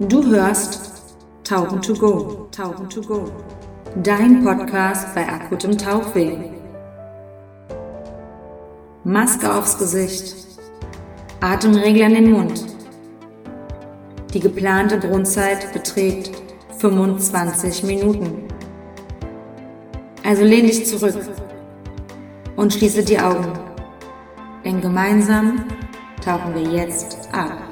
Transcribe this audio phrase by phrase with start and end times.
[0.00, 0.92] Du hörst
[1.42, 3.32] Tauchen to go, Tauchen to go.
[3.96, 6.36] Dein Podcast bei akutem Tauchweh.
[9.02, 10.36] Maske aufs Gesicht.
[11.40, 12.64] Atemregler in den Mund.
[14.32, 16.30] Die geplante Grundzeit beträgt
[16.78, 18.46] 25 Minuten.
[20.24, 21.16] Also lehn dich zurück
[22.54, 23.52] und schließe die Augen.
[24.64, 25.64] Denn gemeinsam
[26.24, 27.67] tauchen wir jetzt ab.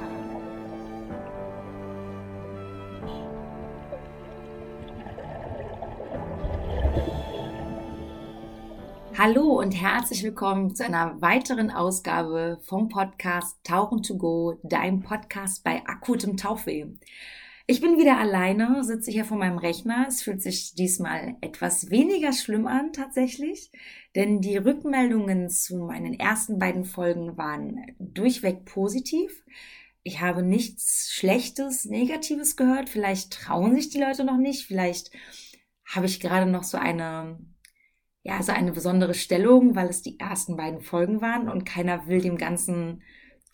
[9.19, 15.65] Hallo und herzlich willkommen zu einer weiteren Ausgabe vom Podcast Tauchen to Go, dein Podcast
[15.65, 16.85] bei akutem Tauchweh.
[17.67, 20.05] Ich bin wieder alleine, sitze hier vor meinem Rechner.
[20.07, 23.71] Es fühlt sich diesmal etwas weniger schlimm an tatsächlich,
[24.15, 29.45] denn die Rückmeldungen zu meinen ersten beiden Folgen waren durchweg positiv.
[30.03, 32.91] Ich habe nichts Schlechtes, Negatives gehört.
[32.91, 34.67] Vielleicht trauen sich die Leute noch nicht.
[34.67, 35.11] Vielleicht
[35.87, 37.39] habe ich gerade noch so eine,
[38.27, 42.21] ja, so eine besondere Stellung, weil es die ersten beiden Folgen waren und keiner will
[42.21, 43.03] dem Ganzen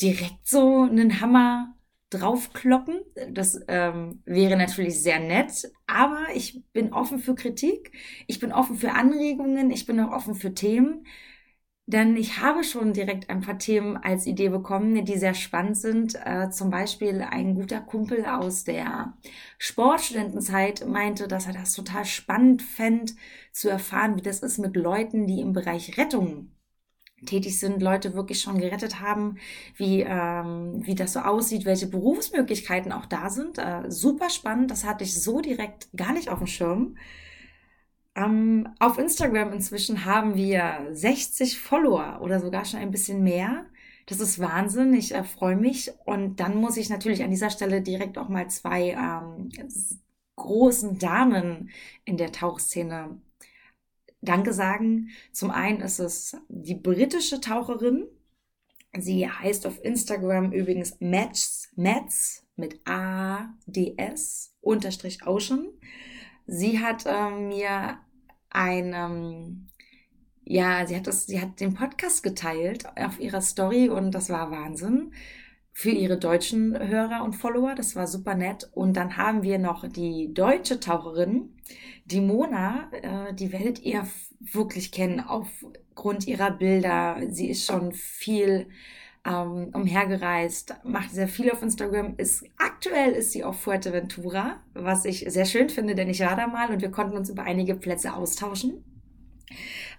[0.01, 1.75] direkt so einen Hammer
[2.09, 3.03] draufkloppen.
[3.33, 7.93] Das ähm, wäre natürlich sehr nett, aber ich bin offen für Kritik,
[8.27, 11.07] ich bin offen für Anregungen, ich bin auch offen für Themen,
[11.93, 16.15] denn ich habe schon direkt ein paar Themen als Idee bekommen, die sehr spannend sind.
[16.25, 19.15] Äh, zum Beispiel ein guter Kumpel aus der
[19.59, 23.13] Sportstudentenzeit meinte, dass er das total spannend fände,
[23.53, 26.51] zu erfahren, wie das ist mit Leuten, die im Bereich Rettung
[27.27, 29.39] tätig sind, Leute wirklich schon gerettet haben,
[29.77, 33.59] wie, ähm, wie das so aussieht, welche Berufsmöglichkeiten auch da sind.
[33.59, 36.97] Äh, super spannend, das hatte ich so direkt gar nicht auf dem Schirm.
[38.15, 43.67] Ähm, auf Instagram inzwischen haben wir 60 Follower oder sogar schon ein bisschen mehr.
[44.07, 45.93] Das ist Wahnsinn, ich äh, freue mich.
[46.05, 49.51] Und dann muss ich natürlich an dieser Stelle direkt auch mal zwei ähm,
[50.37, 51.71] großen Damen
[52.05, 53.21] in der Tauchszene
[54.21, 55.11] Danke sagen.
[55.33, 58.07] Zum einen ist es die britische Taucherin.
[58.97, 65.67] Sie heißt auf Instagram übrigens Mats, Mats mit A, D, S, unterstrich Ocean.
[66.47, 67.99] Sie hat ähm, mir
[68.51, 69.69] ein, ähm,
[70.45, 74.51] ja, sie hat das, sie hat den Podcast geteilt auf ihrer Story und das war
[74.51, 75.13] Wahnsinn
[75.73, 77.75] für ihre deutschen Hörer und Follower.
[77.75, 78.69] Das war super nett.
[78.75, 81.57] Und dann haben wir noch die deutsche Taucherin,
[82.05, 82.91] die Mona.
[82.93, 84.07] Äh, die werdet ihr
[84.41, 87.17] wirklich kennen aufgrund ihrer Bilder.
[87.31, 88.69] Sie ist schon viel
[89.25, 92.15] ähm, umhergereist, macht sehr viel auf Instagram.
[92.17, 96.47] Ist aktuell ist sie auf Fuerteventura, was ich sehr schön finde, denn ich war da
[96.47, 98.85] mal und wir konnten uns über einige Plätze austauschen.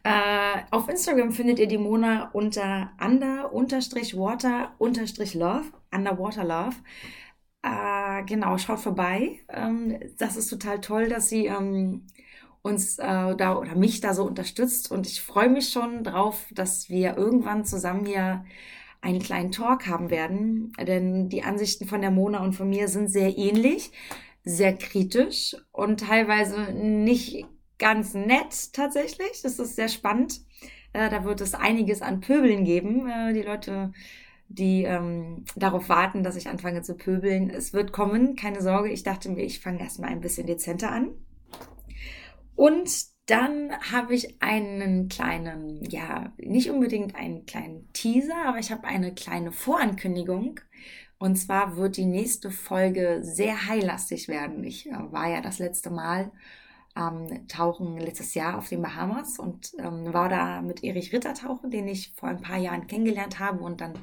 [0.03, 6.75] Äh, auf Instagram findet ihr die Mona unter under-water-love, underwater love.
[7.61, 9.39] Äh, genau, schaut vorbei.
[9.47, 12.07] Ähm, das ist total toll, dass sie ähm,
[12.61, 16.89] uns äh, da oder mich da so unterstützt und ich freue mich schon drauf, dass
[16.89, 18.45] wir irgendwann zusammen hier
[19.03, 23.09] einen kleinen Talk haben werden, denn die Ansichten von der Mona und von mir sind
[23.09, 23.91] sehr ähnlich,
[24.45, 27.45] sehr kritisch und teilweise nicht
[27.77, 29.41] ganz nett tatsächlich.
[29.43, 30.41] Das ist sehr spannend.
[30.93, 33.07] Äh, da wird es einiges an Pöbeln geben.
[33.07, 33.91] Äh, die Leute,
[34.47, 37.49] die ähm, darauf warten, dass ich anfange zu pöbeln.
[37.49, 38.89] Es wird kommen, keine Sorge.
[38.89, 41.09] Ich dachte mir, ich fange erstmal ein bisschen dezenter an.
[42.55, 48.85] Und dann habe ich einen kleinen, ja, nicht unbedingt einen kleinen Teaser, aber ich habe
[48.85, 50.59] eine kleine Vorankündigung.
[51.19, 54.63] Und zwar wird die nächste Folge sehr heillastig werden.
[54.63, 56.31] Ich äh, war ja das letzte Mal
[56.95, 61.71] ähm, tauchen letztes Jahr auf den Bahamas und ähm, war da mit Erich Ritter tauchen,
[61.71, 63.93] den ich vor ein paar Jahren kennengelernt habe und dann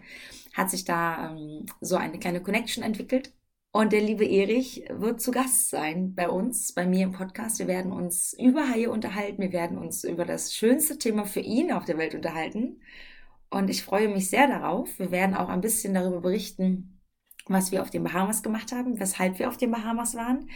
[0.55, 3.33] hat sich da ähm, so eine kleine Connection entwickelt.
[3.73, 7.61] Und der liebe Erich wird zu Gast sein bei uns, bei mir im Podcast.
[7.61, 9.41] Wir werden uns über Haie unterhalten.
[9.41, 12.81] Wir werden uns über das schönste Thema für ihn auf der Welt unterhalten.
[13.49, 14.99] Und ich freue mich sehr darauf.
[14.99, 17.01] Wir werden auch ein bisschen darüber berichten,
[17.47, 20.49] was wir auf den Bahamas gemacht haben, weshalb wir auf den Bahamas waren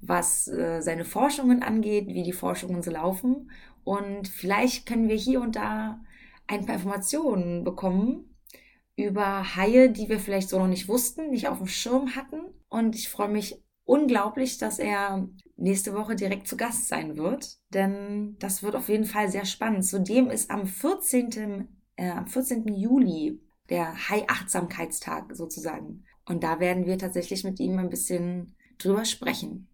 [0.00, 3.50] was äh, seine Forschungen angeht, wie die Forschungen so laufen.
[3.84, 6.00] Und vielleicht können wir hier und da
[6.46, 8.27] ein paar Informationen bekommen
[8.98, 12.40] über Haie, die wir vielleicht so noch nicht wussten, nicht auf dem Schirm hatten.
[12.68, 18.36] Und ich freue mich unglaublich, dass er nächste Woche direkt zu Gast sein wird, denn
[18.40, 19.84] das wird auf jeden Fall sehr spannend.
[19.84, 21.68] Zudem ist am 14.
[21.96, 22.66] Äh, am 14.
[22.74, 23.40] Juli
[23.70, 26.04] der Hai-Achtsamkeitstag sozusagen.
[26.26, 29.68] Und da werden wir tatsächlich mit ihm ein bisschen drüber sprechen.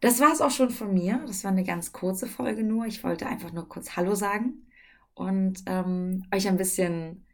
[0.00, 1.22] Das war es auch schon von mir.
[1.26, 2.84] Das war eine ganz kurze Folge nur.
[2.86, 4.66] Ich wollte einfach nur kurz Hallo sagen
[5.14, 7.24] und ähm, euch ein bisschen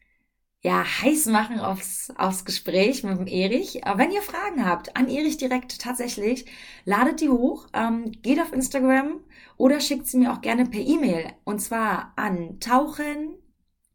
[0.63, 3.81] ja, heiß machen aufs, aufs Gespräch mit dem Erich.
[3.97, 6.45] Wenn ihr Fragen habt, an Erich direkt tatsächlich,
[6.85, 9.21] ladet die hoch, ähm, geht auf Instagram
[9.57, 11.33] oder schickt sie mir auch gerne per E-Mail.
[11.45, 13.37] Und zwar an tauchen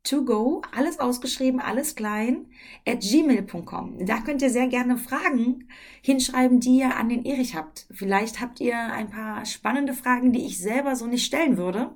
[0.03, 2.47] to go, alles ausgeschrieben, alles klein,
[2.87, 4.05] at gmail.com.
[4.05, 5.67] Da könnt ihr sehr gerne Fragen
[6.01, 7.87] hinschreiben, die ihr an den Erich habt.
[7.91, 11.91] Vielleicht habt ihr ein paar spannende Fragen, die ich selber so nicht stellen würde.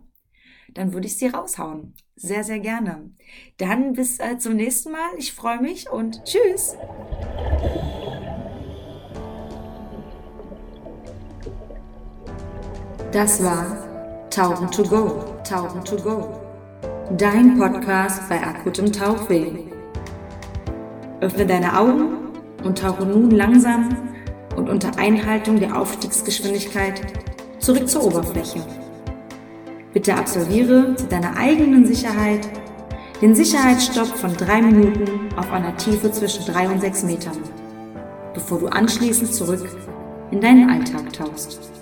[0.74, 1.96] Dann würde ich sie raushauen.
[2.22, 3.12] Sehr, sehr gerne.
[3.60, 5.10] Dann bis äh, zum nächsten Mal.
[5.18, 6.76] Ich freue mich und tschüss.
[13.14, 16.42] Das war Tauchen to go, Tauchen to go
[17.18, 19.54] Dein Podcast bei akutem Tauchweh.
[21.22, 22.34] Öffne deine Augen
[22.66, 23.96] und tauche nun langsam
[24.58, 27.02] und unter Einhaltung der Aufstiegsgeschwindigkeit
[27.60, 28.89] zurück zur Oberfläche.
[29.94, 32.48] Bitte absolviere zu deiner eigenen Sicherheit
[33.22, 37.38] den Sicherheitsstopp von drei Minuten auf einer Tiefe zwischen drei und sechs Metern,
[38.34, 39.68] bevor du anschließend zurück
[40.32, 41.79] in deinen Alltag tauchst.